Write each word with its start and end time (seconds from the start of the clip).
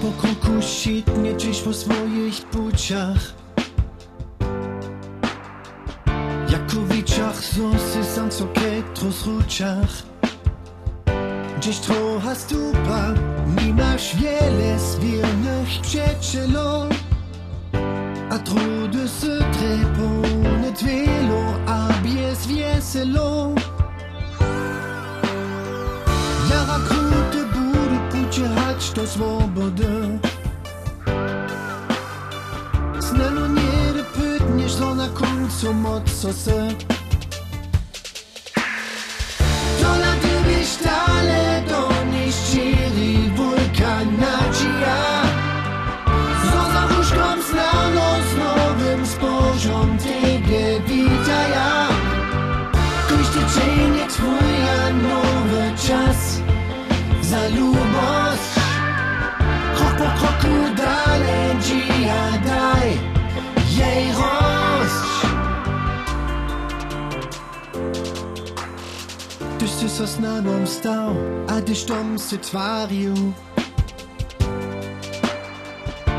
po 0.00 0.12
kroku 0.22 0.62
sitnie 0.62 1.36
dziś 1.36 1.60
po 1.60 1.72
swoich 1.72 2.44
płciach 2.44 3.18
Jakowiciach 6.52 7.44
sosy 7.44 8.04
sam 8.14 8.30
co 8.30 8.44
ketros 8.46 9.26
ruciach 9.26 9.90
Gdzieś 11.58 11.78
tro 11.78 12.20
hast 12.24 12.50
du 12.50 12.72
pa, 12.72 13.14
nie 13.62 13.74
masz 13.74 14.16
wiele 14.16 14.78
zwiernych 14.78 15.80
przyjacielów 15.82 17.10
A 18.30 18.38
trudy 18.38 19.08
se 19.08 19.38
trepone 19.38 20.72
twelo, 20.72 21.42
a 21.66 21.88
bies 22.02 22.46
wieselo. 22.46 23.54
Jara 26.50 26.78
przyjechać 28.40 28.90
do 28.90 29.06
swobody 29.06 30.18
Znano 32.98 33.46
nie 33.46 34.04
pytniesz, 34.14 34.80
ona 34.80 35.08
końcu 35.08 35.74
moc 35.74 36.24
osób 36.24 36.99
Wszyscy 69.80 69.98
sosnaną 69.98 70.66
stał, 70.66 71.14
a 71.48 71.52
ah, 71.52 71.62
ty 71.66 71.74
sztomsy 71.74 72.38
twarił. 72.38 73.14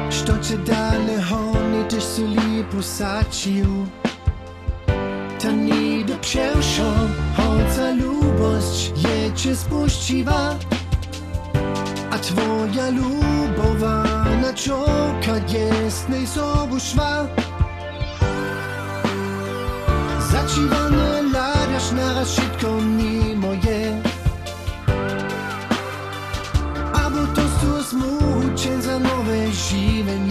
Sztocie 0.10 0.58
dane 0.58 1.22
hony 1.22 1.86
tyś 1.90 2.04
su 2.04 2.22
lipu 2.28 2.82
sacił. 2.82 3.86
Ta 5.42 5.52
nie 5.52 6.06
do 6.06 6.18
przewszą, 6.18 6.94
chodza 7.38 7.92
lubość, 7.92 8.92
je 8.98 9.34
cię 9.34 9.56
spuściwa. 9.56 10.56
A 12.12 12.20
twoja 12.20 12.90
lubowana 12.90 14.54
czołka 14.54 15.38
jest 15.54 16.10
najsobuszwa. 16.10 17.28
szwa. 17.28 17.51
even 30.02 30.31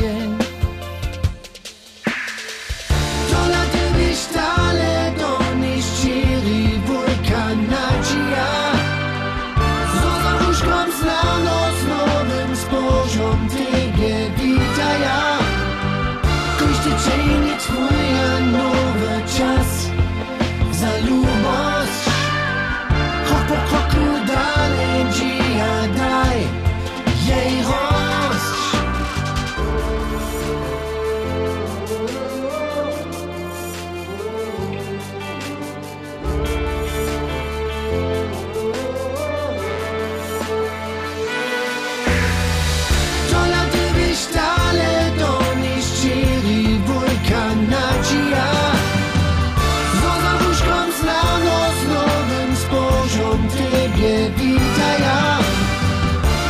Gewitaja 54.00 55.38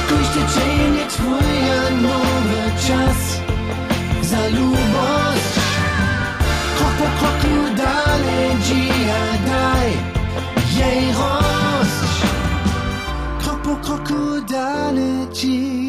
Kujštećenje 0.08 1.04
tvoja 1.16 1.90
nove 2.02 2.64
čas 2.86 3.38
Za 4.22 4.48
ljuboć 4.48 5.42
Krok 6.78 6.92
po 6.98 7.04
kroku 7.18 7.56
dalje 7.76 8.56
džija 8.66 9.22
daj 9.46 9.88
Jej 10.78 11.06
rost 11.12 12.24
Krok 13.42 13.58
po 13.64 13.86
kroku 13.86 14.40
dalje 14.48 15.26
džija 15.34 15.79